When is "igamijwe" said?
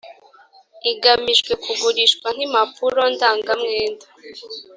0.91-1.51